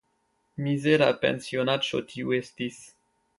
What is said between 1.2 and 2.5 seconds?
pensionaĉo tiu